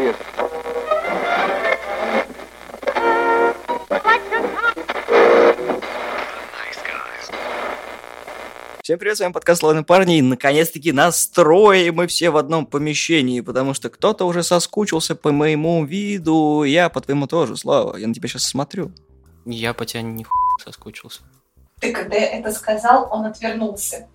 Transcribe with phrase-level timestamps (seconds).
[0.00, 0.16] человек.
[8.82, 13.40] Всем привет, с вами подкаст «Славные парни», и наконец-таки настроим мы все в одном помещении,
[13.40, 18.14] потому что кто-то уже соскучился по моему виду, я по твоему тоже, Слава, я на
[18.14, 18.90] тебя сейчас смотрю.
[19.44, 20.26] Я по тебе не
[20.64, 21.20] соскучился.
[21.80, 24.08] Ты когда это сказал, он отвернулся.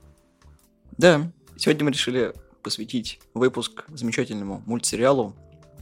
[0.97, 1.21] Да,
[1.55, 5.36] сегодня мы решили посвятить выпуск замечательному мультсериалу,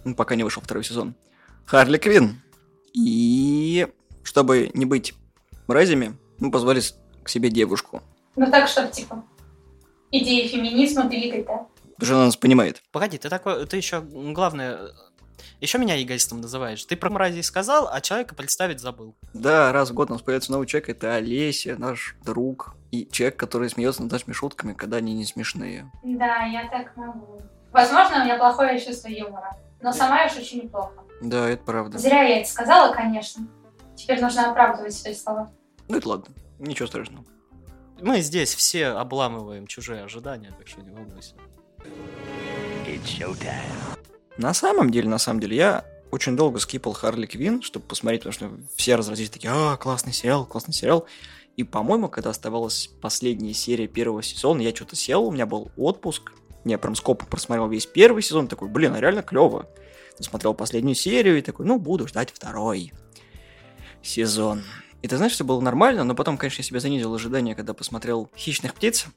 [0.04, 1.16] ну, пока не вышел второй сезон,
[1.66, 2.42] Харли Квин.
[2.94, 3.88] И
[4.24, 5.14] чтобы не быть
[5.68, 6.82] мразями, мы позвали
[7.24, 8.02] к себе девушку.
[8.36, 9.24] Ну так, чтобы, типа,
[10.12, 11.66] идеи феминизма двигать, да?
[11.96, 12.82] Потому что она нас понимает.
[12.92, 14.92] Погоди, ты такой, ты еще, главное,
[15.62, 16.84] еще меня эгоистом называешь.
[16.84, 19.16] Ты про мразей сказал, а человека представить забыл.
[19.34, 23.38] Да, раз в год у нас появляется новый человек, это Олеся, наш друг, и человек,
[23.38, 25.90] который смеется над нашими шутками, когда они не смешные.
[26.04, 27.42] Да, я так могу.
[27.72, 31.04] Возможно, у меня плохое чувство юмора, но сама я шучу неплохо.
[31.22, 31.98] Да, это правда.
[31.98, 33.46] Зря я это сказала, конечно.
[33.96, 35.52] Теперь нужно оправдывать свои слова.
[35.88, 37.26] Ну это ладно, ничего страшного.
[38.02, 41.36] Мы здесь все обламываем чужие ожидания, так что не волнуйся.
[44.38, 48.34] На самом деле, на самом деле, я очень долго скипал Харли Квин, чтобы посмотреть, потому
[48.34, 51.06] что все разразились такие, а, классный сериал, классный сериал.
[51.56, 56.32] И, по-моему, когда оставалась последняя серия первого сезона, я что-то сел, у меня был отпуск,
[56.66, 59.68] я прям скопом просмотрел весь первый сезон, такой, блин, а реально клево.
[60.20, 62.94] Смотрел последнюю серию и такой, ну, буду ждать второй
[64.02, 64.64] сезон.
[65.02, 68.30] И ты знаешь, все было нормально, но потом, конечно, я себе занизил ожидания, когда посмотрел
[68.38, 69.08] «Хищных птиц».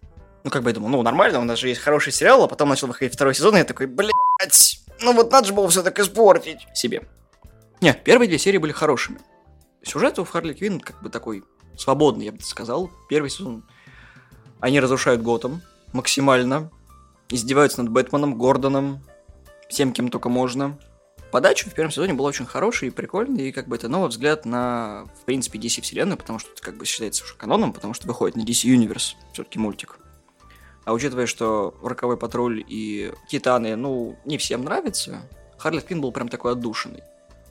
[0.42, 2.68] Ну, как бы я думал, ну, нормально, у нас же есть хороший сериал, а потом
[2.68, 5.98] начал выходить второй сезон, и я такой, блядь, ну вот надо же было все так
[5.98, 7.02] испортить себе.
[7.80, 9.18] Не, первые две серии были хорошими.
[9.82, 11.44] Сюжет у Харли Квинн как бы такой
[11.76, 12.90] свободный, я бы сказал.
[13.08, 13.64] Первый сезон
[14.60, 16.70] они разрушают Готэм максимально,
[17.30, 19.02] издеваются над Бэтменом, Гордоном,
[19.68, 20.78] всем, кем только можно.
[21.32, 24.46] Подача в первом сезоне была очень хорошая и прикольная, и как бы это новый взгляд
[24.46, 28.06] на, в принципе, DC вселенную, потому что это как бы считается уже каноном, потому что
[28.06, 29.98] выходит на DC Universe, все-таки мультик.
[30.84, 35.28] А учитывая, что Роковой патруль и Титаны, ну, не всем нравятся,
[35.58, 37.02] Харли Квинн был прям такой отдушенный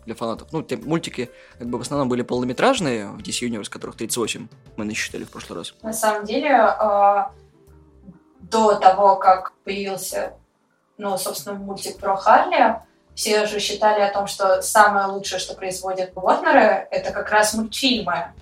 [0.05, 0.53] для фанатов.
[0.53, 1.29] Ну, те мультики
[1.59, 5.59] как бы в основном были полнометражные в DC Universe, которых 38 мы насчитали в прошлый
[5.59, 5.73] раз.
[5.81, 7.23] На самом деле, э,
[8.49, 10.33] до того, как появился,
[10.97, 12.81] ну, собственно, мультик про Харли,
[13.15, 18.33] все же считали о том, что самое лучшее, что производят Уорнеры, это как раз мультфильмы.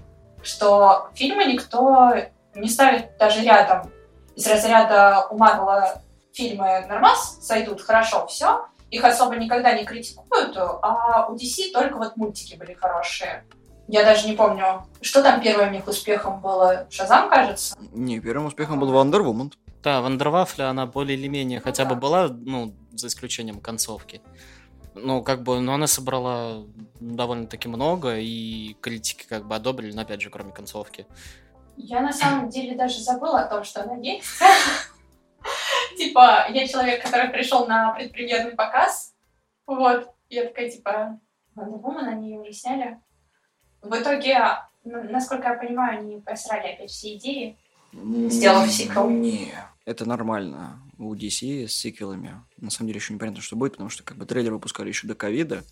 [0.41, 2.13] Что фильмы никто
[2.55, 3.91] не ставит даже рядом.
[4.35, 6.01] Из разряда у Марвела
[6.33, 8.65] фильмы нормас сойдут хорошо, все.
[8.89, 13.45] Их особо никогда не критикуют, а у DC только вот мультики были хорошие.
[13.87, 16.87] Я даже не помню, что там первым у них успехом было.
[16.89, 17.75] Шазам, кажется?
[17.91, 19.21] Не, первым успехом был Wonder.
[19.83, 21.89] Да, Вандервафля, она более или менее ну, хотя да.
[21.93, 24.21] бы была, ну, за исключением концовки.
[24.95, 26.63] Ну, как бы, ну, она собрала
[27.01, 31.05] довольно-таки много, и критики как бы одобрили, но опять же, кроме концовки.
[31.75, 34.25] Я на самом деле даже забыла о том, что она есть.
[35.97, 39.13] Типа, я человек, который пришел на предпремьерный показ,
[39.65, 41.19] вот, я такая, типа,
[41.57, 43.01] Wonder Woman, они ее уже сняли.
[43.81, 47.57] В итоге, насколько я понимаю, они просрали опять все идеи,
[47.91, 49.09] сделав сиквел.
[49.09, 49.53] Не,
[49.85, 52.41] это нормально у DC с сиквелами.
[52.57, 55.15] На самом деле еще непонятно, что будет, потому что как бы трейлер выпускали еще до
[55.15, 55.63] ковида.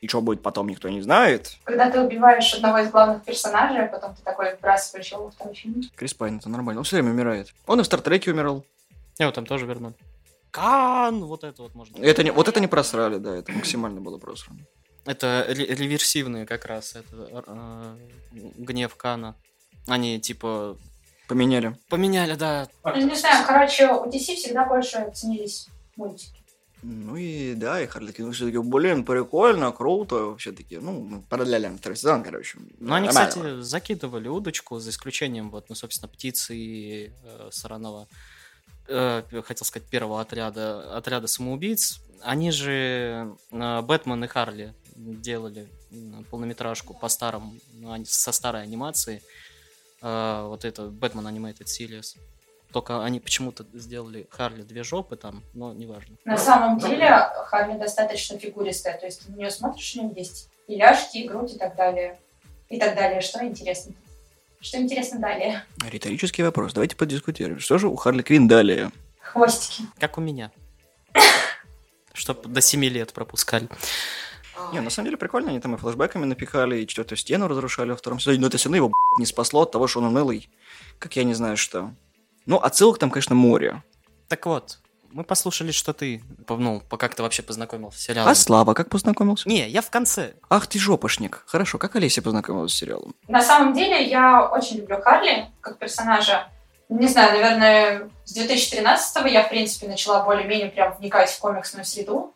[0.00, 1.58] И что будет потом, никто не знает.
[1.62, 5.54] Когда ты убиваешь одного из главных персонажей, а потом ты такой вбрасываешь его во второй
[5.54, 5.80] фильм.
[5.94, 6.80] Крис Пайн, это нормально.
[6.80, 7.54] Он все время умирает.
[7.66, 8.64] Он и в Стартреке умирал.
[9.18, 9.94] Его там тоже вернули.
[10.50, 11.24] Кан!
[11.24, 11.96] Вот это вот можно.
[12.02, 14.60] Это не, вот это не просрали, да, это максимально было просрано.
[15.04, 17.96] Это реверсивные как раз, это э,
[18.32, 19.36] гнев Кана.
[19.86, 20.76] Они типа
[21.32, 21.74] Поменяли.
[21.88, 22.68] Поменяли, да.
[22.84, 25.66] Ну, не знаю, короче, у DC всегда больше ценились
[25.96, 26.42] мультики.
[26.82, 32.22] Ну и да, и Харли Квинн все-таки, блин, прикольно, круто, все-таки, ну, параллельно второй сезон,
[32.22, 32.58] короче.
[32.80, 33.30] Ну, они, нормально.
[33.30, 38.08] кстати, закидывали удочку, за исключением, вот, ну, собственно, птицы и э, Саранова,
[38.88, 42.00] э, хотел сказать, первого отряда, отряда самоубийц.
[42.20, 45.68] Они же, э, Бэтмен и Харли делали
[46.30, 49.22] полнометражку по старому, ну, со старой анимацией,
[50.02, 52.18] э, вот это Batman Animated Series.
[52.72, 56.16] Только они почему-то сделали Харли две жопы там, но неважно.
[56.24, 57.08] На самом деле
[57.46, 61.28] Харли достаточно фигуристая, то есть ты на нее смотришь, у нее есть и ляжки, и
[61.28, 62.18] грудь, и так далее.
[62.70, 63.20] И так далее.
[63.20, 63.92] Что интересно?
[64.60, 65.64] Что интересно далее?
[65.84, 66.72] Риторический вопрос.
[66.72, 67.58] Давайте подискутируем.
[67.58, 68.90] Что же у Харли Квин далее?
[69.20, 69.82] Хвостики.
[69.98, 70.50] Как у меня.
[72.14, 73.68] Чтоб до 7 лет пропускали.
[74.72, 77.96] Не, на самом деле прикольно, они там и флешбеками напихали, и четвертую стену разрушали во
[77.96, 80.48] втором сезоне, но это все равно его не спасло от того, что он унылый,
[80.98, 81.90] как я не знаю что.
[82.46, 83.82] Ну, отсылок там, конечно, море.
[84.28, 84.78] Так вот,
[85.12, 88.30] Мы послушали, что ты, ну, как ты вообще познакомился с сериалом.
[88.30, 89.46] А Слава как познакомился?
[89.46, 90.32] Не, я в конце.
[90.48, 91.42] Ах ты жопошник.
[91.46, 93.14] Хорошо, как Олеся познакомилась с сериалом?
[93.28, 96.48] На самом деле, я очень люблю Харли как персонажа.
[96.88, 102.32] Не знаю, наверное, с 2013-го я, в принципе, начала более-менее прям вникать в комиксную среду.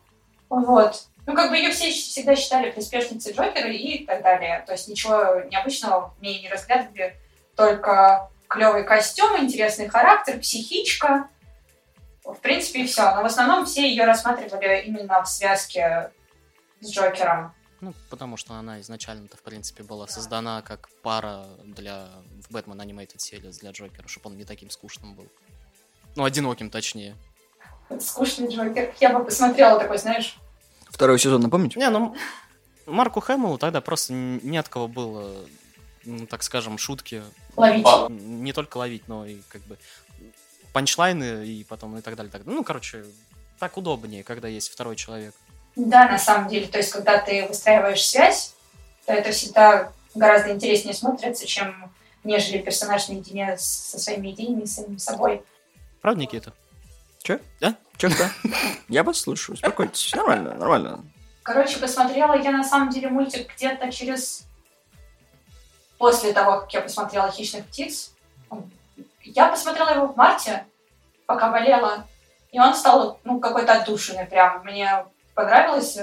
[0.49, 1.03] Вот.
[1.27, 4.63] Ну, как бы ее все всегда считали приспешницей Джокера и так далее.
[4.65, 7.17] То есть ничего необычного в ней не разглядывали,
[7.57, 11.27] только клевый костюм, интересный характер, психичка.
[12.23, 13.13] В принципе, и все.
[13.13, 16.11] Но в основном все ее рассматривали именно в связке
[16.79, 17.53] с Джокером.
[17.81, 22.07] Ну, потому что она изначально-то, в принципе, была создана как пара для
[22.47, 25.27] в Бэтмен Animated Series для Джокера, чтобы он не таким скучным был.
[26.15, 27.17] Ну, одиноким, точнее.
[27.99, 28.93] Скучный Джокер.
[29.01, 30.37] Я бы посмотрела такой, знаешь...
[30.89, 31.79] Второй сезон, напомните?
[31.79, 32.15] Не, ну,
[32.85, 35.45] Марку Хэмиллу тогда просто не от кого было,
[36.05, 37.21] ну, так скажем, шутки.
[37.55, 37.85] Ловить.
[38.09, 39.77] Не только ловить, но и как бы
[40.73, 42.31] панчлайны и потом и так далее.
[42.31, 42.43] Так.
[42.45, 43.03] Ну, короче,
[43.59, 45.33] так удобнее, когда есть второй человек.
[45.75, 46.67] Да, на самом деле.
[46.67, 48.53] То есть, когда ты выстраиваешь связь,
[49.05, 51.91] то это всегда гораздо интереснее смотрится, чем
[52.23, 55.41] нежели персонаж наедине со своими идеями, с самим собой.
[56.01, 56.53] Правда, Никита?
[57.23, 57.39] Че?
[57.59, 57.75] Да?
[57.97, 58.29] Че, да?
[58.89, 60.13] Я вас слушаю, успокойтесь.
[60.13, 61.03] Нормально, нормально.
[61.43, 64.43] Короче, посмотрела я на самом деле мультик где-то через...
[65.97, 68.11] После того, как я посмотрела «Хищных птиц».
[69.23, 70.65] Я посмотрела его в марте,
[71.25, 72.05] пока болела.
[72.51, 74.63] И он стал, ну, какой-то отдушенный прям.
[74.63, 75.97] Мне понравилось.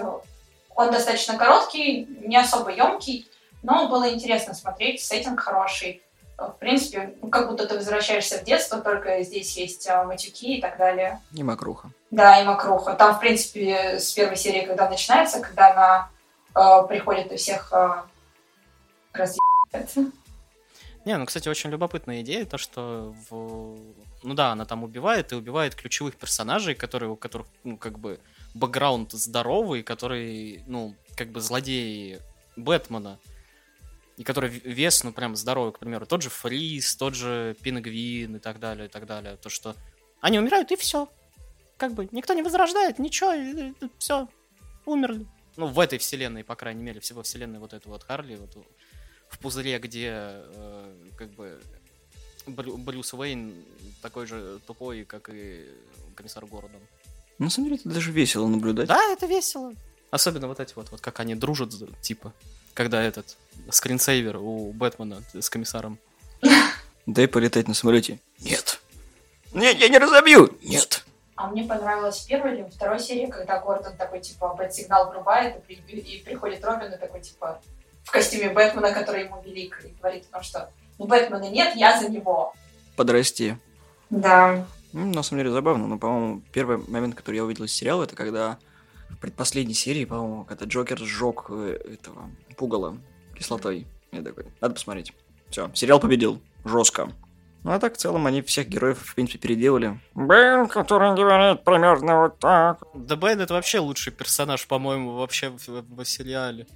[0.75, 3.29] Он достаточно короткий, не особо емкий,
[3.63, 6.03] но было интересно смотреть, сеттинг хороший.
[6.37, 10.61] В принципе, ну, как будто ты возвращаешься в детство, только здесь есть а, матюки и
[10.61, 11.21] так далее.
[11.33, 11.91] И макруха.
[12.11, 12.95] Да, и макруха.
[12.95, 16.11] Там, в принципе, с первой серии, когда начинается, когда она
[16.55, 18.03] э, приходит и всех э,
[19.13, 20.13] разъебает.
[21.05, 23.77] Не, ну, кстати, очень любопытная идея, то, что в...
[24.23, 28.21] Ну да, она там убивает и убивает ключевых персонажей, которые, у которых, ну, как бы,
[28.55, 32.21] бэкграунд здоровый, который, ну, как бы злодеи
[32.57, 33.19] Бэтмена,
[34.17, 38.39] и который вес, ну, прям здоровый, к примеру, тот же Фриз, тот же Пингвин и
[38.39, 39.37] так далее, и так далее.
[39.37, 39.75] То, что
[40.21, 41.09] они умирают, и все.
[41.77, 43.33] Как бы никто не возрождает, ничего,
[43.99, 44.29] все,
[44.87, 45.27] умерли.
[45.57, 48.57] Ну, в этой вселенной, по крайней мере, всего вселенной вот этой вот Харли, вот
[49.29, 51.61] в пузыре, где э, как бы
[52.47, 53.55] Брю, Брюс Уэйн
[54.03, 55.67] такой же тупой, как и
[56.15, 56.81] комиссар Гордон.
[57.39, 58.87] На самом деле, это даже весело наблюдать.
[58.87, 59.73] Да, это весело.
[60.11, 62.33] Особенно вот эти вот, вот как они дружат, типа,
[62.75, 63.37] когда этот
[63.71, 65.99] скринсейвер у Бэтмена с комиссаром.
[67.07, 68.19] Дай полетать на самолете.
[68.41, 68.81] Нет.
[69.53, 70.57] Нет, я не разобью.
[70.63, 71.05] Нет.
[71.37, 75.97] А мне понравилась первая или второй серии, когда Гордон такой, типа, бэт-сигнал врубает, и, при...
[75.99, 77.61] и приходит Робин и такой, типа,
[78.05, 82.01] в костюме Бэтмена, который ему велик, и говорит о том, что ну, Бэтмена нет, я
[82.01, 82.55] за него.
[82.97, 83.59] Подрасти.
[84.11, 84.65] Да.
[84.93, 88.15] Ну, на самом деле забавно, но, по-моему, первый момент, который я увидел из сериала, это
[88.15, 88.59] когда
[89.11, 92.97] в предпоследней серии, по-моему, когда Джокер сжег э, этого пугала
[93.37, 93.87] кислотой.
[94.13, 95.13] Я такой, надо посмотреть.
[95.51, 96.41] Все, сериал победил.
[96.65, 97.11] Жестко.
[97.65, 99.99] Ну а так, в целом, они всех героев, в принципе, переделали.
[100.15, 102.83] Бен, который говорит примерно вот так.
[102.95, 106.67] Да Бен это вообще лучший персонаж, по-моему, вообще в, в, в сериале.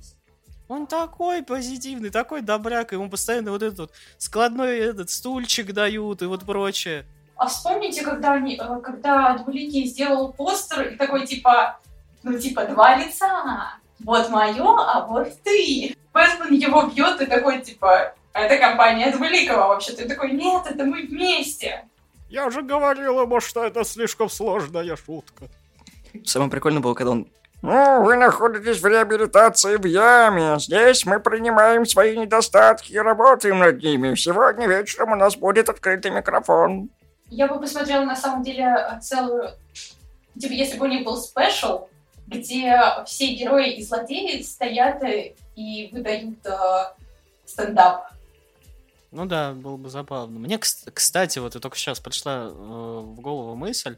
[0.66, 6.26] Он такой позитивный, такой добряк, ему постоянно вот этот вот складной этот стульчик дают и
[6.26, 7.04] вот прочее.
[7.36, 11.78] А вспомните, когда, они, э, когда Двуликий сделал постер и такой, типа,
[12.28, 13.74] ну, типа, два лица.
[14.00, 15.94] Вот мое, а вот ты.
[16.12, 20.04] Бэтмен его бьет и такой, типа, а это компания Двуликова вообще-то.
[20.04, 21.84] И такой, нет, это мы вместе.
[22.28, 25.46] Я же говорил ему, что это слишком сложная шутка.
[26.24, 27.28] Самое прикольное было, когда он
[27.60, 30.60] ну, вы находитесь в реабилитации в яме.
[30.60, 34.14] Здесь мы принимаем свои недостатки и работаем над ними.
[34.14, 36.88] Сегодня вечером у нас будет открытый микрофон.
[37.30, 39.50] Я бы посмотрела, на самом деле, целую...
[40.38, 41.88] Типа, если бы у них был спешл,
[42.28, 45.02] где все герои и злодеи стоят
[45.56, 46.94] и выдают э,
[47.46, 48.12] стендап.
[49.10, 50.38] Ну да, было бы забавно.
[50.38, 53.96] Мне, кстати, вот и только сейчас пришла э, в голову мысль,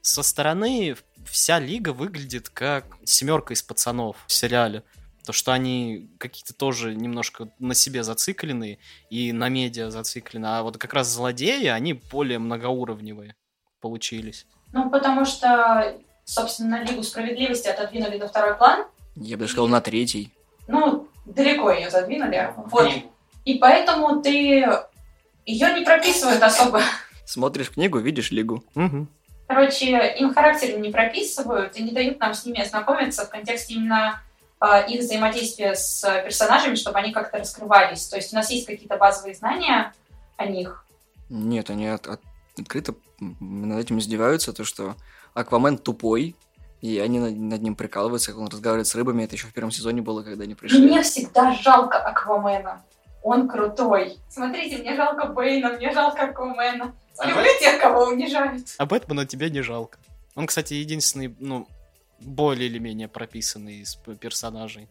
[0.00, 4.82] со стороны вся лига выглядит как семерка из пацанов в сериале.
[5.24, 8.78] То, что они какие-то тоже немножко на себе зациклены
[9.10, 10.46] и на медиа зациклены.
[10.46, 13.36] А вот как раз злодеи, они более многоуровневые
[13.80, 14.46] получились.
[14.72, 18.84] Ну, потому что, собственно, Лигу Справедливости отодвинули на второй план.
[19.16, 20.32] Я бы даже сказал, на третий.
[20.68, 22.52] Ну, далеко ее задвинули.
[22.66, 22.92] Вот.
[23.44, 24.66] И поэтому ты
[25.46, 26.82] ее не прописывают особо.
[27.24, 28.62] Смотришь книгу, видишь Лигу.
[28.74, 29.06] Угу.
[29.46, 34.20] Короче, им характер не прописывают и не дают нам с ними ознакомиться в контексте именно
[34.60, 38.06] э, их взаимодействия с персонажами, чтобы они как-то раскрывались.
[38.06, 39.94] То есть у нас есть какие-то базовые знания
[40.36, 40.84] о них.
[41.30, 42.20] Нет, они от, от,
[42.58, 44.94] открыто над этим издеваются, то что
[45.34, 46.36] Аквамен тупой,
[46.80, 49.24] и они над, над ним прикалываются, как он разговаривает с рыбами.
[49.24, 50.80] Это еще в первом сезоне было, когда они пришли.
[50.80, 52.82] Мне всегда жалко Аквамена.
[53.22, 54.18] Он крутой.
[54.28, 56.94] Смотрите, мне жалко Бэйна, мне жалко Аквамена.
[57.24, 58.68] Люблю тех, кого унижают.
[58.78, 59.98] А Бэтмена тебе не жалко.
[60.36, 61.66] Он, кстати, единственный, ну,
[62.20, 64.88] более или менее прописанный из персонажей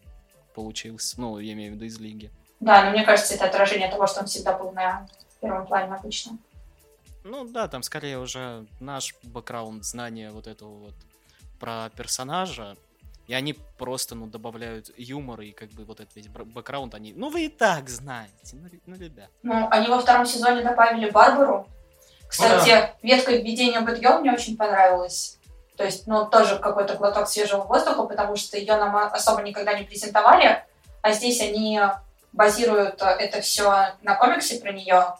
[0.54, 1.18] получился.
[1.18, 2.30] Ну, я имею в виду из Лиги.
[2.60, 5.06] Да, но мне кажется, это отражение того, что он всегда был на
[5.40, 6.36] первом плане обычно.
[7.28, 10.94] Ну да, там скорее уже наш бэкграунд, знание вот этого вот
[11.60, 12.76] про персонажа.
[13.26, 17.12] И они просто, ну, добавляют юмор и как бы вот этот весь бэкграунд, они...
[17.12, 19.28] Ну, вы и так знаете, ну, ну ребят.
[19.42, 21.68] Ну, они во втором сезоне добавили Барбару.
[22.26, 25.38] Кстати, ветка введения Бэтгелл мне очень понравилась.
[25.76, 29.84] То есть, ну, тоже какой-то глоток свежего воздуха, потому что ее нам особо никогда не
[29.84, 30.64] презентовали,
[31.02, 31.80] а здесь они
[32.32, 35.14] базируют э, это все на комиксе про нее,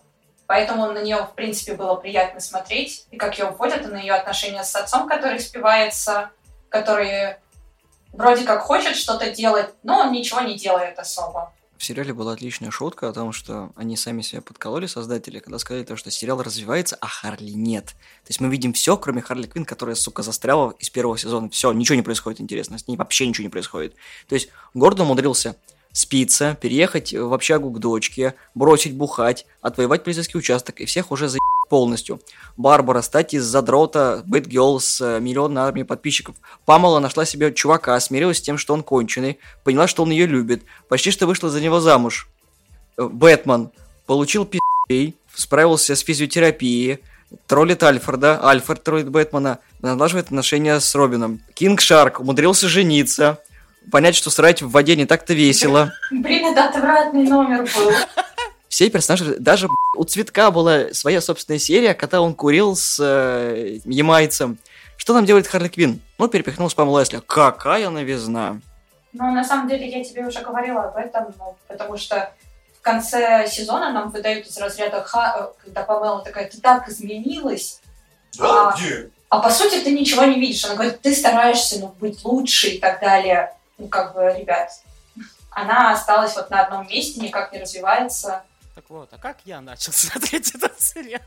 [0.49, 4.15] поэтому на нее, в принципе, было приятно смотреть, и как ее вводят, и на ее
[4.15, 6.31] отношения с отцом, который спивается,
[6.71, 7.37] который
[8.13, 11.53] вроде как хочет что-то делать, но он ничего не делает особо.
[11.77, 15.85] В сериале была отличная шутка о том, что они сами себя подкололи, создатели, когда сказали
[15.85, 17.85] то, что сериал развивается, а Харли нет.
[17.85, 21.51] То есть мы видим все, кроме Харли Квин, которая, сука, застряла из первого сезона.
[21.51, 23.95] Все, ничего не происходит интересно, с ней вообще ничего не происходит.
[24.29, 25.55] То есть Гордон умудрился
[25.93, 31.39] спиться, переехать в общагу к дочке, бросить бухать, отвоевать полицейский участок и всех уже за
[31.69, 32.21] полностью.
[32.57, 36.35] Барбара стать из задрота Бэтгелл с э, миллионной армией подписчиков.
[36.65, 40.63] Памела нашла себе чувака, смирилась с тем, что он конченый, поняла, что он ее любит,
[40.89, 42.29] почти что вышла за него замуж.
[42.97, 43.71] Э, Бэтмен
[44.07, 47.01] получил пи***й, справился с физиотерапией,
[47.47, 51.41] троллит Альфреда, Альфред троллит Бэтмена, налаживает отношения с Робином.
[51.55, 53.39] Кинг Шарк умудрился жениться,
[53.91, 55.93] понять, что срать в воде не так-то весело.
[56.11, 57.93] Блин, это отвратный номер был.
[58.69, 64.59] Все персонажи, даже у Цветка была своя собственная серия, когда он курил с э, ямайцем.
[64.99, 66.01] Что там делает Харли Квин?
[66.19, 67.23] Ну, перепихнул с Памелой Лесли.
[67.27, 68.61] Какая новизна!
[69.15, 72.31] Ну, на самом деле, я тебе уже говорила об этом, ну, потому что
[72.79, 77.81] в конце сезона нам выдают из разряда, «Ха», э, когда Памела такая, ты так изменилась,
[78.39, 78.77] Да, А.
[78.77, 79.09] где?
[79.31, 80.65] а по сути ты ничего не видишь.
[80.65, 83.55] Она говорит, ты стараешься ну, быть лучше и так далее.
[83.79, 84.71] Ну, как бы, ребят,
[85.51, 88.45] она осталась вот на одном месте, никак не развивается.
[88.75, 91.21] Так вот, а как я начал смотреть этот сериал?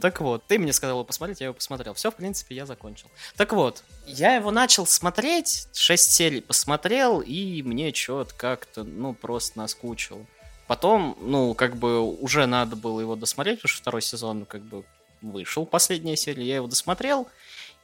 [0.00, 1.94] Так вот, ты мне сказал его посмотреть, я его посмотрел.
[1.94, 3.08] Все, в принципе, я закончил.
[3.36, 9.58] Так вот, я его начал смотреть, 6 серий посмотрел, и мне что-то как-то, ну, просто
[9.58, 10.26] наскучил.
[10.68, 14.84] Потом, ну, как бы уже надо было его досмотреть, потому что второй сезон, как бы,
[15.20, 17.28] вышел, последняя серия, я его досмотрел,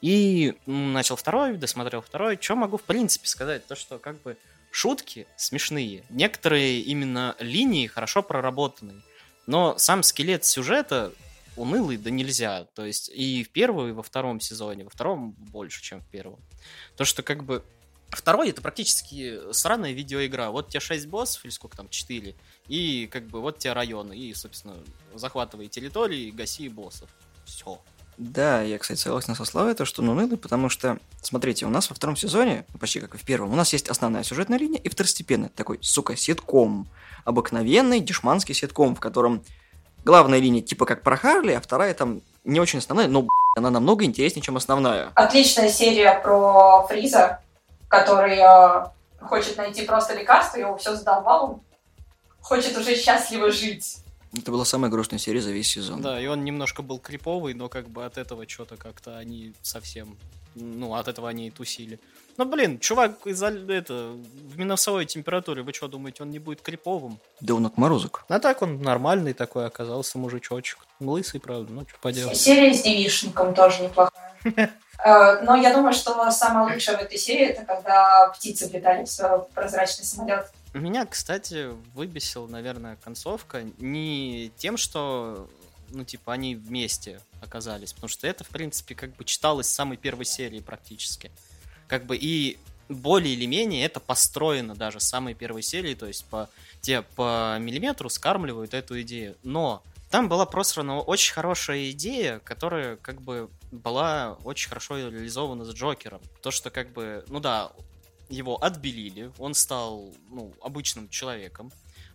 [0.01, 2.39] и начал второй, досмотрел второй.
[2.41, 3.67] Что могу, в принципе, сказать?
[3.67, 4.37] То, что, как бы,
[4.71, 6.05] шутки смешные.
[6.11, 9.03] Некоторые именно линии хорошо проработаны.
[9.47, 11.13] Но сам скелет сюжета
[11.57, 12.65] унылый да нельзя.
[12.75, 14.85] То есть и в первом, и во втором сезоне.
[14.85, 16.41] Во втором больше, чем в первом.
[16.97, 17.65] То, что как бы...
[18.11, 20.49] Второй это практически сраная видеоигра.
[20.49, 22.35] Вот тебе 6 боссов, или сколько там, 4.
[22.69, 24.17] И как бы вот тебе районы.
[24.17, 24.77] И, собственно,
[25.15, 27.11] захватывай территории, гаси боссов.
[27.45, 27.83] Все.
[28.19, 31.89] Да, я, кстати, согласен со Славой, то, что он унылый, потому что, смотрите, у нас
[31.89, 34.89] во втором сезоне, почти как и в первом, у нас есть основная сюжетная линия и
[34.89, 36.89] второстепенная, такой, сука, ситком.
[37.25, 39.45] Обыкновенный дешманский ситком, в котором
[40.05, 44.05] главная линия типа как про Харли, а вторая там не очень основная, но она намного
[44.05, 45.13] интереснее, чем основная.
[45.15, 47.41] Отличная серия про Фриза,
[47.89, 48.87] который э,
[49.21, 51.61] хочет найти просто лекарство, его все задолбал, он
[52.41, 53.99] хочет уже счастливо жить.
[54.37, 56.03] Это была самая грустная серия за весь сезон.
[56.03, 60.17] Да, и он немножко был криповый, но как бы от этого что-то как-то они совсем...
[60.55, 62.01] Ну, от этого они и тусили.
[62.37, 67.19] Ну, блин, чувак из это, в минусовой температуре, вы что, думаете, он не будет криповым?
[67.41, 68.25] Да он отморозок.
[68.29, 70.79] А так он нормальный такой оказался мужичочек.
[71.01, 72.37] Лысый, правда, ну, что поделать.
[72.37, 74.35] Серия с девишником тоже неплохая.
[75.05, 79.49] Э, Но я думаю, что самое лучшее в этой серии это когда птицы влетали в
[79.55, 80.51] прозрачный самолет.
[80.75, 85.49] Меня, кстати, выбесила, наверное, концовка не тем, что,
[85.91, 89.97] ну, типа, они вместе оказались, потому что это, в принципе, как бы читалось с самой
[89.97, 91.31] первой серии практически.
[91.87, 92.59] Как бы и
[92.89, 96.49] более или менее это построено даже с самой первой серии, то есть по,
[96.81, 99.37] те по миллиметру скармливают эту идею.
[99.43, 105.71] Но там была просрана очень хорошая идея, которая как бы была очень хорошо реализована с
[105.73, 106.21] Джокером.
[106.43, 107.73] То, что как бы, ну да,
[108.29, 111.73] его отбелили, он стал, ну, обычным человеком.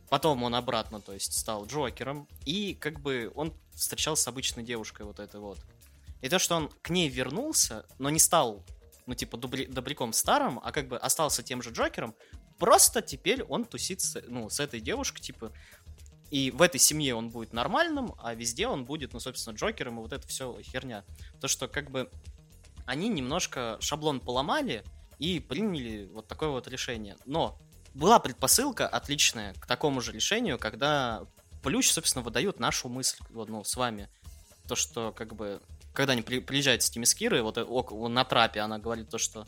[0.10, 2.28] Потом он обратно, то есть, стал Джокером.
[2.46, 5.60] И как бы он встречался с обычной девушкой вот этой вот.
[6.22, 8.64] И то, что он к ней вернулся, но не стал,
[9.06, 12.16] ну, типа, дубли- добряком старым, а как бы остался тем же Джокером,
[12.60, 15.52] просто теперь он тусит с, ну, с этой девушкой, типа,
[16.30, 20.02] и в этой семье он будет нормальным, а везде он будет, ну, собственно, Джокером, и
[20.02, 21.04] вот это все херня.
[21.42, 22.10] То, что как бы
[22.86, 24.84] они немножко шаблон поломали
[25.20, 27.18] и приняли вот такое вот решение.
[27.26, 27.58] Но
[27.94, 31.26] была предпосылка отличная к такому же решению, когда
[31.64, 34.10] Плющ, собственно, выдает нашу мысль ну, с вами.
[34.68, 35.62] То, что, как бы,
[35.94, 39.48] когда они при, приезжают с Тимискирой, вот э, на трапе она говорит то, что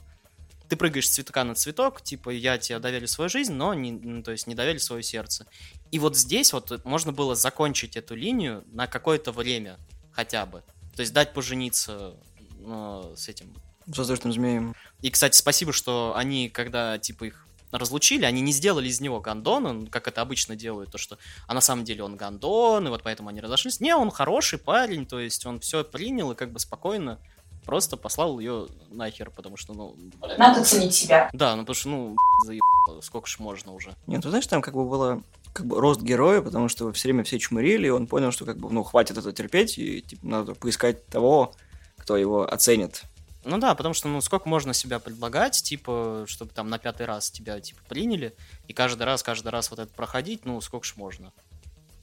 [0.69, 4.23] ты прыгаешь с цветка на цветок, типа, я тебе доверю свою жизнь, но не, ну,
[4.23, 5.45] то есть не доверю свое сердце.
[5.91, 9.77] И вот здесь вот можно было закончить эту линию на какое-то время
[10.13, 10.63] хотя бы.
[10.95, 12.15] То есть дать пожениться
[12.59, 13.53] ну, с этим...
[13.87, 14.75] Воздушным змеем.
[15.01, 19.87] И, кстати, спасибо, что они, когда, типа, их разлучили, они не сделали из него гандона,
[19.87, 23.29] как это обычно делают, то что а на самом деле он гандон, и вот поэтому
[23.29, 23.79] они разошлись.
[23.79, 27.19] Не, он хороший парень, то есть он все принял и как бы спокойно
[27.65, 29.95] просто послал ее нахер, потому что, ну...
[30.37, 31.29] Надо ценить себя.
[31.33, 32.15] Да, ну потому что, ну,
[32.45, 32.61] заеб...
[33.01, 33.93] сколько ж можно уже.
[34.07, 37.23] Нет, ты знаешь, там как бы было как бы рост героя, потому что все время
[37.23, 40.53] все чмырили, и он понял, что как бы, ну, хватит это терпеть, и типа, надо
[40.53, 41.53] поискать того,
[41.97, 43.03] кто его оценит.
[43.45, 47.29] Ну да, потому что, ну, сколько можно себя предлагать, типа, чтобы там на пятый раз
[47.29, 48.35] тебя, типа, приняли,
[48.67, 51.31] и каждый раз, каждый раз вот это проходить, ну, сколько ж можно.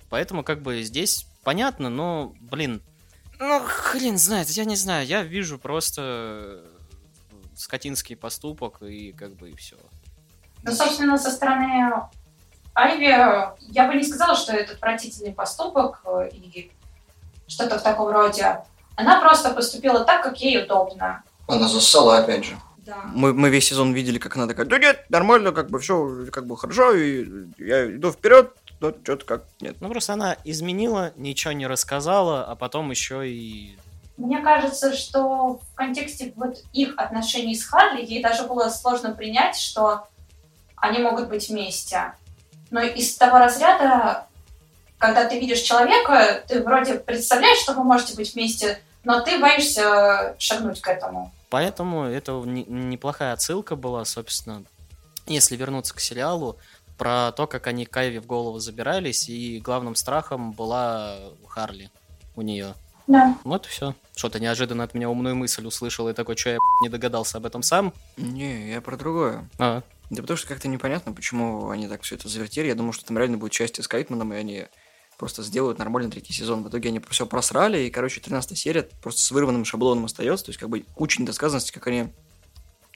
[0.08, 2.80] Поэтому, как бы, здесь понятно, но, блин,
[3.40, 6.64] ну, хрен знает, я не знаю, я вижу просто
[7.56, 9.76] скотинский поступок, и как бы, и все.
[10.62, 11.92] Ну, собственно, со стороны
[12.74, 13.08] Айви,
[13.72, 16.70] я бы не сказала, что это отвратительный поступок э, и
[17.48, 18.62] что-то в таком роде.
[18.94, 21.24] Она просто поступила так, как ей удобно.
[21.46, 22.56] Она зассала опять же.
[22.78, 22.96] Да.
[23.14, 26.46] Мы, мы весь сезон видели, как она такая, да нет, нормально, как бы все, как
[26.46, 29.76] бы хорошо, и я иду вперед, но что-то как нет.
[29.80, 33.78] Ну, просто она изменила, ничего не рассказала, а потом еще и...
[34.16, 39.56] Мне кажется, что в контексте вот их отношений с Харли ей даже было сложно принять,
[39.56, 40.08] что
[40.76, 42.14] они могут быть вместе.
[42.70, 44.26] Но из того разряда,
[44.98, 50.36] когда ты видишь человека, ты вроде представляешь, что вы можете быть вместе, но ты боишься
[50.38, 51.32] шагнуть к этому.
[51.50, 54.64] Поэтому это неплохая отсылка была, собственно,
[55.26, 56.58] если вернуться к сериалу,
[56.96, 61.16] про то, как они Кайви в голову забирались, и главным страхом была
[61.48, 61.90] Харли
[62.36, 62.74] у нее.
[63.06, 63.36] Да.
[63.44, 63.94] Вот и все.
[64.14, 67.62] Что-то неожиданно от меня умную мысль услышал, и такой, что я не догадался об этом
[67.62, 67.92] сам.
[68.16, 69.48] Не, я про другое.
[69.58, 69.82] А.
[70.10, 72.68] Да потому что как-то непонятно, почему они так все это завертели.
[72.68, 74.66] Я думал, что там реально будет часть с Кайтманом, и они
[75.22, 76.64] просто сделают нормальный третий сезон.
[76.64, 80.46] В итоге они все просрали, и, короче, 13 серия просто с вырванным шаблоном остается.
[80.46, 82.12] То есть, как бы, куча недосказанности, как они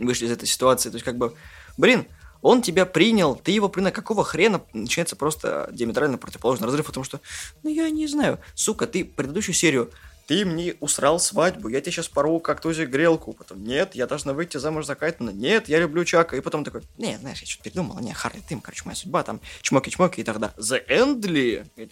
[0.01, 0.91] вышли из этой ситуации.
[0.91, 1.37] То есть, как бы,
[1.77, 2.05] блин,
[2.43, 7.21] он тебя принял, ты его принял, какого хрена начинается просто диаметрально противоположный разрыв, потому что,
[7.62, 9.93] ну, я не знаю, сука, ты предыдущую серию
[10.27, 13.33] ты мне усрал свадьбу, я тебе сейчас порву как тузик грелку.
[13.33, 15.31] Потом, нет, я должна выйти замуж за Кайтмана.
[15.31, 16.37] Нет, я люблю Чака.
[16.37, 17.99] И потом такой, нет, знаешь, я что-то передумал.
[18.01, 20.21] Не, Харли, ты, короче, моя судьба, там, чмоки-чмоки.
[20.21, 21.67] И тогда, The Endly?
[21.77, 21.89] И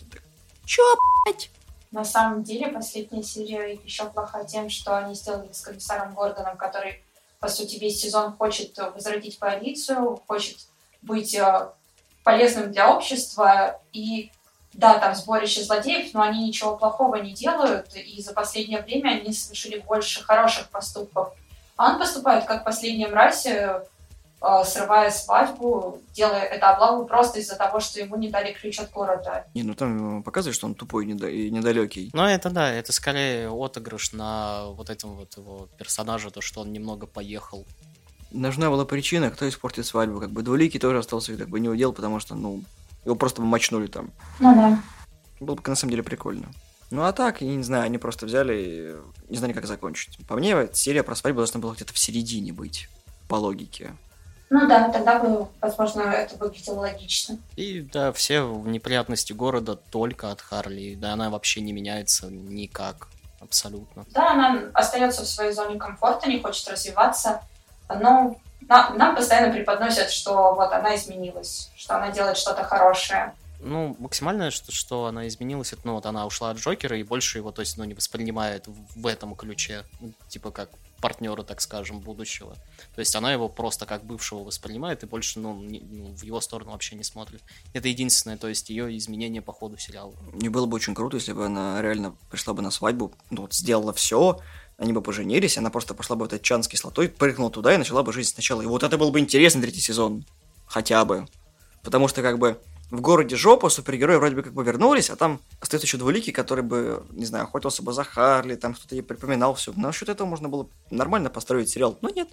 [0.64, 0.83] чё,
[1.25, 1.51] блядь?
[1.92, 7.05] На самом деле, последняя серия еще плоха тем, что они сделали с комиссаром Гордоном, который,
[7.38, 10.57] по сути, весь сезон хочет возродить полицию, хочет
[11.03, 11.68] быть э,
[12.25, 14.33] полезным для общества, и
[14.75, 19.33] да, там сборище злодеев, но они ничего плохого не делают, и за последнее время они
[19.33, 21.33] совершили больше хороших поступков.
[21.77, 23.83] А он поступает как последняя мразь, э,
[24.65, 29.47] срывая свадьбу, делая это облаву просто из-за того, что ему не дали ключ от города.
[29.55, 32.11] Не, ну там показывает, что он тупой и недалекий.
[32.13, 36.73] Ну это да, это скорее отыгрыш на вот этом вот его персонаже, то, что он
[36.73, 37.67] немного поехал.
[38.31, 40.21] Нужна была причина, кто испортит свадьбу.
[40.21, 42.63] Как бы Двуликий тоже остался как бы не удел, потому что, ну,
[43.05, 44.11] его просто бы мочнули там.
[44.38, 44.83] Ну да.
[45.40, 46.47] Было бы на самом деле прикольно.
[46.90, 50.19] Ну а так, я не знаю, они просто взяли и не знали, как закончить.
[50.27, 52.88] По мне, серия про свадьбу должна была где-то в середине быть,
[53.29, 53.95] по логике.
[54.51, 57.38] Ну да, тогда бы, возможно, это выглядело логично.
[57.57, 60.95] И да, все неприятности города только от Харли.
[60.95, 63.09] Да, она вообще не меняется никак.
[63.40, 64.07] Абсолютно.
[64.11, 67.43] Да, она остается в своей зоне комфорта, не хочет развиваться.
[67.88, 73.35] Но нам, нам постоянно преподносят, что вот она изменилась, что она делает что-то хорошее.
[73.61, 77.38] Ну, максимальное, что, что она изменилась, это, ну, вот она ушла от Джокера и больше
[77.38, 80.68] его, то есть, ну, не воспринимает в, этом ключе, ну, типа, как
[81.00, 82.55] партнера, так скажем, будущего.
[82.94, 86.40] То есть она его просто как бывшего воспринимает и больше, ну, не, ну, в его
[86.40, 87.42] сторону вообще не смотрит.
[87.72, 90.14] Это единственное, то есть ее изменение по ходу сериала.
[90.33, 93.55] Мне было бы очень круто, если бы она реально пришла бы на свадьбу, ну, вот
[93.55, 94.40] сделала все,
[94.79, 97.79] они бы поженились, она просто пошла бы в этот чан с кислотой, прыгнула туда и
[97.79, 98.63] начала бы жизнь сначала.
[98.63, 100.25] И вот это был бы интересный третий сезон.
[100.67, 101.27] Хотя бы.
[101.83, 102.59] Потому что, как бы,
[102.91, 106.65] в городе жопа, супергерои вроде бы как бы вернулись, а там остается еще двуликий, который
[106.65, 109.73] бы, не знаю, охотился бы за Харли, там что-то ей припоминал все.
[109.77, 112.29] Но насчет этого можно было нормально построить сериал, но нет.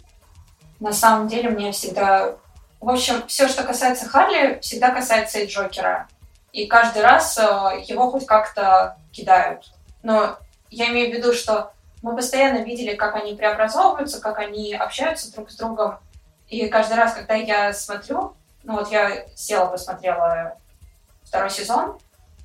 [0.80, 2.38] На самом деле мне всегда...
[2.80, 6.08] В общем, все, что касается Харли, всегда касается и Джокера.
[6.52, 9.72] И каждый раз э, его хоть как-то кидают.
[10.02, 10.38] Но
[10.72, 15.52] я имею в виду, что мы постоянно видели, как они преобразовываются, как они общаются друг
[15.52, 16.00] с другом.
[16.48, 20.58] И каждый раз, когда я смотрю, ну вот я села, посмотрела
[21.24, 21.98] второй сезон,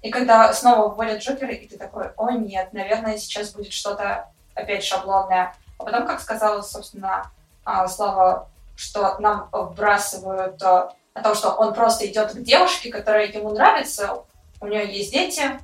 [0.03, 4.85] и когда снова вводят Джокера, и ты такой, о нет, наверное, сейчас будет что-то опять
[4.85, 5.55] шаблонное.
[5.79, 7.31] А потом, как сказала, собственно,
[7.64, 13.27] а, Слава, что нам вбрасывают а, о том, что он просто идет к девушке, которая
[13.27, 14.23] ему нравится,
[14.61, 15.59] у нее есть дети,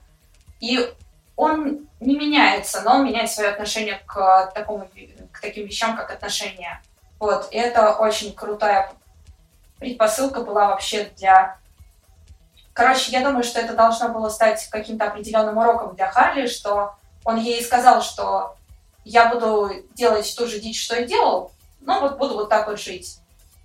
[0.61, 0.93] и
[1.37, 4.89] он не меняется, но он меняет свое отношение к, такому,
[5.33, 6.83] к таким вещам, как отношения.
[7.19, 8.93] Вот, и это очень крутая
[9.79, 11.57] предпосылка была вообще для...
[12.73, 17.39] Короче, я думаю, что это должно было стать каким-то определенным уроком для Харли, что он
[17.39, 18.57] ей сказал, что
[19.05, 22.81] я буду делать ту же дичь, что и делал, но вот буду вот так вот
[22.81, 23.19] жить.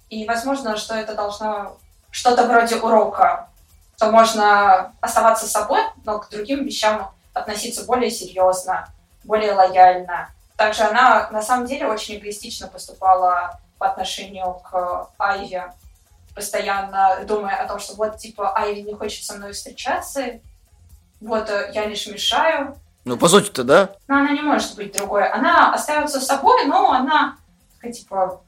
[0.09, 1.77] И, возможно, что это должно
[2.11, 3.49] что-то вроде урока,
[3.95, 8.87] что можно оставаться собой, но к другим вещам относиться более серьезно,
[9.23, 10.29] более лояльно.
[10.57, 15.71] Также она на самом деле очень эгоистично поступала по отношению к Айве,
[16.33, 20.39] постоянно думая о том, что вот, типа, Айви не хочет со мной встречаться,
[21.19, 22.75] вот, э, я лишь мешаю.
[23.05, 23.95] Ну, по сути-то, да?
[24.07, 25.27] Но она не может быть другой.
[25.29, 27.37] Она остается собой, но она,
[27.75, 28.41] такая, типа,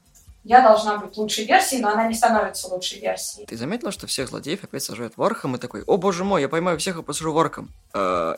[0.44, 3.46] я должна быть лучшей версией, но она не становится лучшей версией.
[3.46, 6.48] Ты заметила, что всех злодеев опять сажают в Архам и такой, о боже мой, я
[6.48, 7.70] поймаю всех и посажу в Архам.
[7.92, 8.36] Э,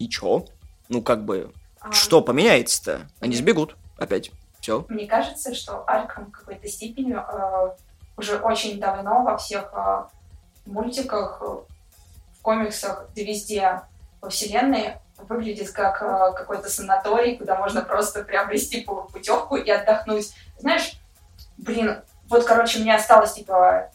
[0.00, 0.46] и чё?
[0.88, 1.92] Ну, как бы, а...
[1.92, 3.02] что поменяется-то?
[3.20, 4.32] Они сбегут опять.
[4.60, 4.84] Все.
[4.88, 7.76] Мне кажется, что Архам в какой-то степени э,
[8.16, 10.04] уже очень давно во всех э,
[10.66, 11.44] мультиках, э,
[12.38, 13.82] в комиксах, да везде
[14.20, 14.96] во вселенной
[15.28, 20.32] выглядит как э, какой-то санаторий, куда можно просто приобрести путевку и отдохнуть.
[20.58, 20.92] Знаешь,
[21.56, 23.90] блин, вот, короче, мне осталось, типа,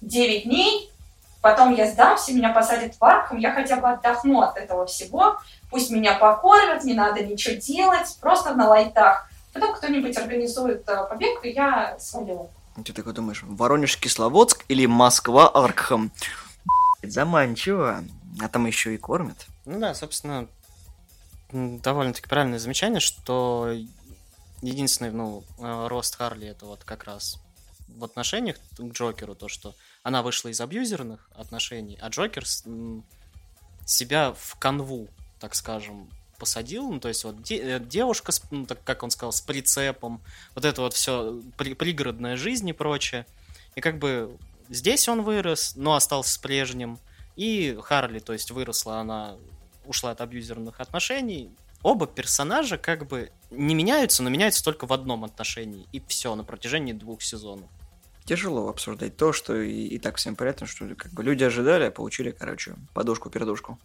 [0.00, 0.92] 9 дней,
[1.40, 5.38] потом я сдамся, меня посадят в Арkham, я хотя бы отдохну от этого всего,
[5.70, 9.28] пусть меня покормят, не надо ничего делать, просто на лайтах.
[9.52, 12.50] Потом кто-нибудь организует э, побег, и я свалю.
[12.84, 16.12] Ты такой думаешь, Воронеж, Кисловодск или Москва, Аркхам?
[17.02, 18.04] Заманчиво.
[18.42, 19.46] А там еще и кормят.
[19.64, 20.46] Ну да, собственно,
[21.52, 23.72] довольно-таки правильное замечание, что
[24.60, 27.40] единственный, ну, э, рост Харли это вот как раз
[27.88, 32.44] в отношениях к Джокеру, то, что она вышла из абьюзерных отношений, а Джокер
[33.84, 38.66] себя в канву, так скажем, посадил, ну, то есть вот де- э, девушка, с, ну,
[38.66, 40.20] так как он сказал, с прицепом,
[40.54, 43.26] вот это вот все при- пригородная жизнь и прочее.
[43.74, 44.36] И как бы
[44.68, 46.98] здесь он вырос, но остался с прежним.
[47.36, 49.36] И Харли, то есть выросла она,
[49.84, 51.50] ушла от абьюзерных отношений.
[51.82, 55.86] Оба персонажа как бы не меняются, но меняются только в одном отношении.
[55.92, 57.68] И все на протяжении двух сезонов.
[58.24, 61.90] Тяжело обсуждать то, что и, и так всем понятно, что как бы люди ожидали, а
[61.92, 63.78] получили, короче, подушку-передушку.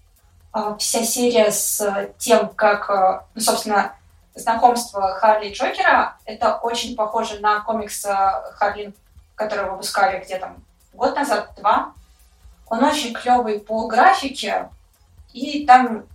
[0.51, 3.95] А, вся серия с тем, как, э, ну, собственно,
[4.33, 8.09] знакомство Харли и Джокера, это очень похоже на комикс э,
[8.55, 8.93] Харли,
[9.35, 10.55] который выпускали где то
[10.93, 11.93] год назад, два.
[12.67, 14.69] Он очень клевый по графике,
[15.33, 16.05] и там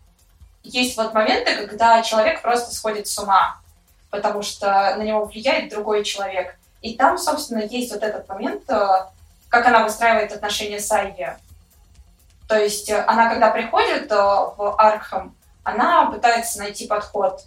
[0.67, 3.59] есть вот моменты, когда человек просто сходит с ума,
[4.11, 6.57] потому что на него влияет другой человек.
[6.83, 8.89] И там, собственно, есть вот этот момент, э,
[9.49, 11.37] как она выстраивает отношения с Айви.
[12.49, 17.43] То есть э, она, когда приходит э, в Архам, она пытается найти подход.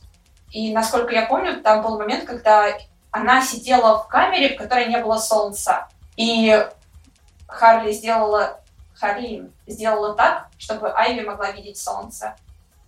[0.52, 2.68] И, насколько я помню, там был момент, когда
[3.12, 5.88] она сидела в камере, в которой не было солнца.
[6.16, 6.68] И
[7.48, 8.60] Харли сделала,
[8.96, 12.36] Харлин сделала так, чтобы Айви могла видеть солнце.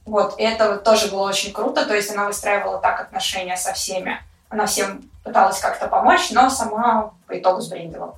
[0.05, 4.21] Вот, и это тоже было очень круто, то есть она выстраивала так отношения со всеми.
[4.49, 8.17] Она всем пыталась как-то помочь, но сама по итогу сбрендила.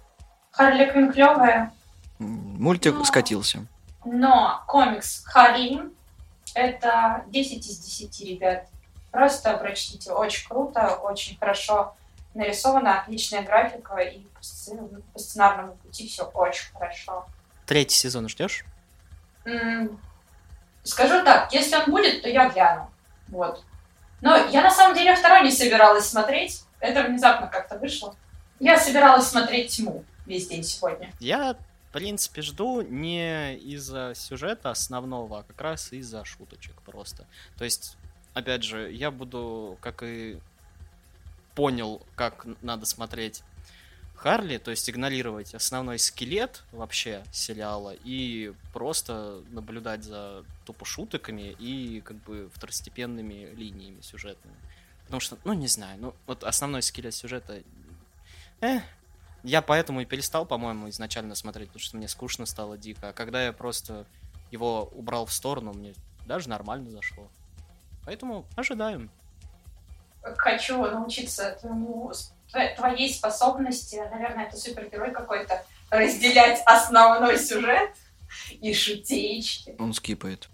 [0.52, 1.74] Харли Квин клевая.
[2.20, 3.04] Мультик но...
[3.04, 3.66] скатился.
[4.06, 5.94] Но комикс Харин
[6.56, 8.68] это 10 из 10, ребят.
[9.12, 10.12] Просто прочтите.
[10.12, 11.96] Очень круто, очень хорошо
[12.34, 17.26] нарисовано, отличная графика, и по, сценарному пути все очень хорошо.
[17.66, 18.66] Третий сезон ждешь?
[20.84, 22.90] Скажу так, если он будет, то я гляну.
[23.28, 23.64] Вот.
[24.22, 26.64] Но я на самом деле второй не собиралась смотреть.
[26.80, 28.16] Это внезапно как-то вышло.
[28.60, 31.12] Я собиралась смотреть тьму весь день сегодня.
[31.20, 31.56] Я
[31.90, 37.28] в принципе, жду не из-за сюжета основного, а как раз из-за шуточек просто.
[37.56, 37.98] То есть,
[38.34, 40.40] опять же, я буду, как и
[41.54, 43.44] понял, как надо смотреть
[44.24, 52.00] Харли, то есть игнорировать основной скелет вообще сериала и просто наблюдать за тупо шутоками и
[52.00, 54.56] как бы второстепенными линиями сюжетными.
[55.04, 57.64] Потому что, ну, не знаю, ну, вот основной скелет сюжета...
[58.62, 58.80] Э,
[59.44, 63.10] я поэтому и перестал, по-моему, изначально смотреть, потому что мне скучно стало дико.
[63.10, 64.06] А когда я просто
[64.52, 67.28] его убрал в сторону, мне даже нормально зашло.
[68.06, 69.10] Поэтому ожидаем.
[70.38, 72.14] хочу научиться тво-
[72.78, 77.92] твоей способности, наверное, это супергерой какой-то, разделять основной сюжет
[78.52, 79.76] и шутеечки.
[79.80, 80.50] Он скипает.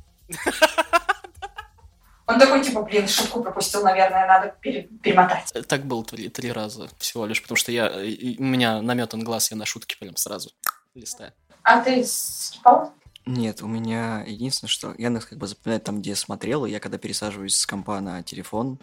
[2.28, 5.50] Он такой, типа, блин, шутку пропустил, наверное, надо пере- перемотать.
[5.56, 9.24] Э, Так был три, три раза всего лишь, потому что я, и у меня наметан
[9.24, 10.52] глаз, я на шутки прям сразу
[10.94, 11.34] листаю.
[11.64, 12.94] А ты скипал?
[13.26, 17.00] Нет, у меня единственное, что Яндекс как бы запоминает там, где смотрел, и я когда
[17.00, 18.80] пересаживаюсь с компа на телефон,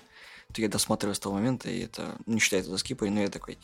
[0.52, 3.59] то я досматриваю с того момента, и это не считается за скипой, но я такой,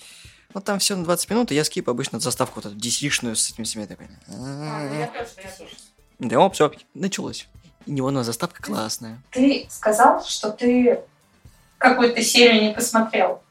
[0.54, 3.50] ну там все на 20 минут, и я скип обычно заставку вот эту dc с
[3.50, 4.08] этими всеми такой.
[4.28, 5.70] А, ну я тоже.
[6.18, 7.48] Да, все, началось.
[7.86, 9.22] И неоновая заставка классная.
[9.30, 11.02] Ты сказал, что ты
[11.78, 13.42] какую-то серию не посмотрел.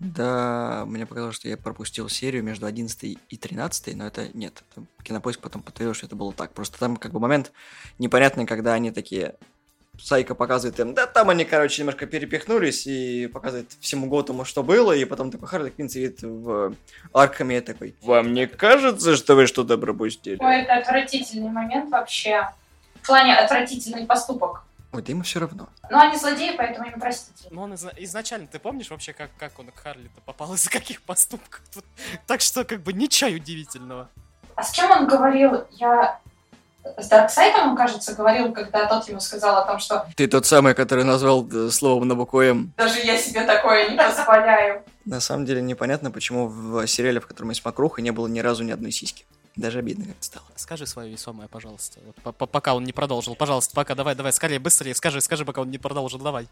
[0.00, 4.62] Да, мне показалось, что я пропустил серию между 11 и 13, но это нет.
[5.02, 6.52] Кинопоиск потом подтвердил, что это было так.
[6.52, 7.52] Просто там как бы момент
[7.98, 9.34] непонятный, когда они такие...
[10.00, 14.92] Сайка показывает им, да там они, короче, немножко перепихнулись и показывает всему Готэму, что было,
[14.92, 16.74] и потом такой Харли Квинн сидит в
[17.12, 20.38] Аркаме такой, вам не кажется, что вы что-то пропустили?
[20.40, 22.48] Ой, это отвратительный момент вообще.
[23.02, 24.62] В плане отвратительный поступок.
[24.92, 25.68] Ой, да ему все равно.
[25.90, 27.48] Но они злодеи, поэтому им простите.
[27.50, 31.02] Ну, он изна- изначально, ты помнишь вообще, как, как он к Харли-то попал, из-за каких
[31.02, 31.60] поступков?
[31.74, 31.84] Тут-
[32.26, 34.08] Так что, как бы, ничего удивительного.
[34.54, 35.64] А с кем он говорил?
[35.72, 36.18] Я
[36.96, 40.74] с Дарксайдом, он, кажется, говорил, когда тот ему сказал о том, что Ты тот самый,
[40.74, 42.72] который назвал э, словом на букву М.
[42.76, 44.82] даже я себе такое не позволяю.
[45.04, 48.62] На самом деле непонятно, почему в сериале, в котором есть Макруха, не было ни разу
[48.64, 49.24] ни одной сиськи.
[49.56, 50.46] Даже обидно как-то стало.
[50.54, 51.98] Скажи свое весомое, пожалуйста.
[52.06, 53.34] Вот по- по- пока он не продолжил.
[53.34, 56.46] Пожалуйста, пока, давай, давай, скорее, быстрее, скажи, скажи, пока он не продолжил, давай.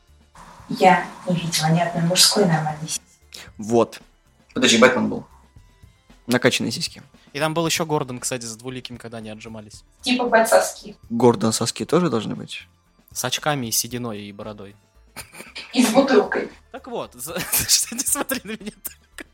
[0.68, 3.03] Я не видела ни одной мужской нормальной сиськи.
[3.59, 4.01] Вот.
[4.55, 5.25] Подожди, Бэтмен был.
[6.27, 7.01] Накачанные сиськи.
[7.37, 9.85] И там был еще Гордон, кстати, с двуликим, когда они отжимались.
[10.01, 10.96] Типа бойцовские.
[11.11, 12.66] Гордон соски тоже должны быть?
[13.12, 14.75] С очками и сединой и бородой.
[15.75, 16.51] И с бутылкой.
[16.72, 19.27] Так вот, за- что не смотри на меня так.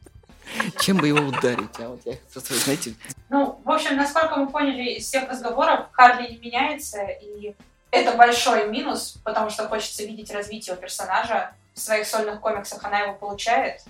[0.80, 1.78] Чем бы его ударить?
[1.78, 2.96] А вот я, просто, знаете,
[3.30, 7.54] Ну, в общем, насколько мы поняли из всех разговоров, Харли не меняется, и
[7.92, 11.54] это большой минус, потому что хочется видеть развитие у персонажа.
[11.74, 13.84] В своих сольных комиксах она его получает,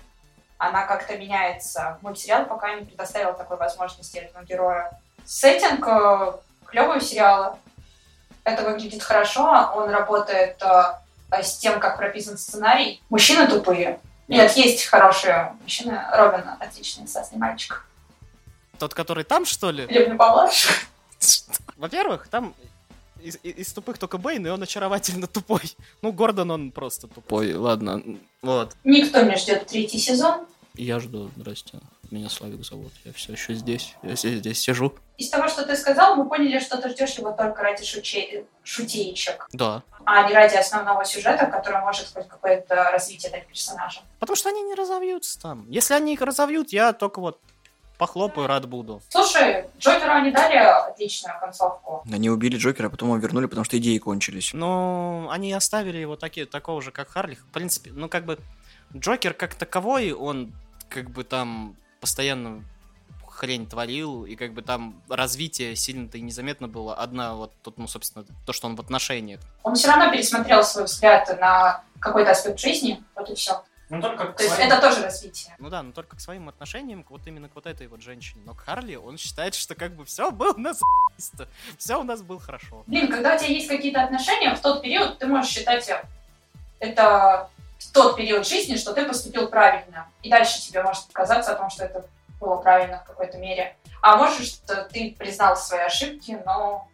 [0.67, 1.97] она как-то меняется.
[2.01, 4.85] Мультсериал пока не предоставил такой возможности этому герою.
[5.25, 6.33] Сеттинг э,
[6.65, 7.57] клевый у сериала.
[8.43, 13.01] Это выглядит хорошо, он работает э, с тем, как прописан сценарий.
[13.09, 13.99] Мужчины тупые.
[14.27, 16.01] Нет, есть хорошие мужчины.
[16.11, 17.85] Робин отличный, классный мальчик.
[18.79, 19.83] Тот, который там, что ли?
[19.85, 20.73] Или помладше.
[21.77, 22.53] Во-первых, там
[23.21, 25.61] из, из- из тупых только Бэйн, и он очаровательно тупой.
[26.01, 27.53] Ну, Гордон, он просто тупой.
[27.53, 28.01] Ладно,
[28.41, 28.75] вот.
[28.83, 30.45] Никто не ждет третий сезон.
[30.75, 31.79] Я жду, здрасте.
[32.09, 32.91] Меня Славик зовут.
[33.05, 33.95] Я все еще здесь.
[34.01, 34.93] Я здесь, здесь сижу.
[35.19, 39.47] Из того, что ты сказал, мы поняли, что ты ждешь его только ради шуче- шутеечек,
[39.53, 39.83] Да.
[40.05, 44.01] а не ради основного сюжета, который может хоть какое-то развитие дать персонажа.
[44.19, 45.69] Потому что они не разовьются там.
[45.69, 47.39] Если они их разовьют, я только вот
[47.99, 49.01] похлопаю, рад буду.
[49.09, 52.03] Слушай, Джокеру они дали отличную концовку.
[52.11, 54.51] они убили Джокера, а потом его вернули, потому что идеи кончились.
[54.53, 57.35] Ну, они оставили его таки, такого же, как Харли.
[57.35, 58.39] В принципе, ну, как бы,
[58.95, 60.53] Джокер как таковой, он
[60.89, 62.63] как бы там постоянно
[63.27, 66.95] хрень творил, и как бы там развитие сильно-то и незаметно было.
[66.95, 69.41] Одна вот тут, ну, собственно, то, что он в отношениях.
[69.63, 73.63] Он все равно пересмотрел свой взгляд на какой-то аспект жизни, вот и все.
[73.89, 75.55] Ну, только То есть это тоже развитие.
[75.59, 78.41] Ну да, но только к своим отношениям, к вот именно к вот этой вот женщине.
[78.45, 80.79] Но к Харли он считает, что как бы все было у нас
[81.77, 82.83] все у нас было хорошо.
[82.87, 85.87] Блин, когда у тебя есть какие-то отношения, в тот период ты можешь считать
[86.79, 87.47] э,
[87.83, 90.07] это тот период жизни, что ты поступил правильно.
[90.21, 92.05] И дальше тебе может казаться о том, что это
[92.39, 93.75] было правильно в какой-то мере.
[94.01, 96.87] А может, что ты признал свои ошибки, но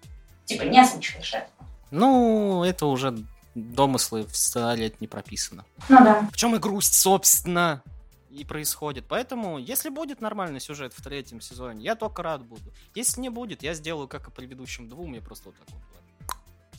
[0.45, 1.49] типа не озвучиваешь это.
[1.91, 3.17] Ну, это уже
[3.55, 5.65] домыслы в сценарии это не прописано.
[5.89, 6.29] Ну да.
[6.31, 7.81] В чем и грусть, собственно,
[8.29, 9.05] и происходит.
[9.07, 12.71] Поэтому, если будет нормальный сюжет в третьем сезоне, я только рад буду.
[12.93, 15.81] Если не будет, я сделаю, как и предыдущим двум, я просто вот так вот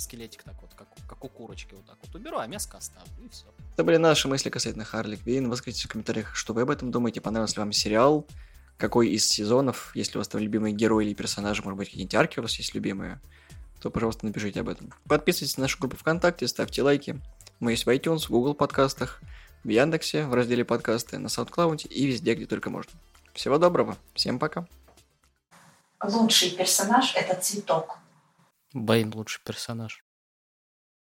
[0.00, 3.28] скелетик так вот, как, как у курочки вот так вот уберу, а мяско оставлю, и
[3.28, 3.44] все.
[3.74, 5.48] Это были наши мысли касательно Харли Квинн.
[5.48, 7.20] Выскажите в комментариях, что вы об этом думаете.
[7.20, 8.26] Понравился ли вам сериал?
[8.76, 9.92] Какой из сезонов?
[9.94, 12.74] Если у вас там любимые герои или персонажи, может быть, какие-нибудь арки у вас есть
[12.74, 13.20] любимые,
[13.80, 14.92] то, пожалуйста, напишите об этом.
[15.06, 17.20] Подписывайтесь на нашу группу ВКонтакте, ставьте лайки.
[17.60, 19.20] Мы есть в iTunes, в Google подкастах,
[19.64, 22.92] в Яндексе, в разделе подкасты, на SoundCloud и везде, где только можно.
[23.34, 23.96] Всего доброго.
[24.14, 24.66] Всем пока.
[26.02, 27.99] Лучший персонаж— это цветок.
[28.74, 30.04] Бэйн лучший персонаж.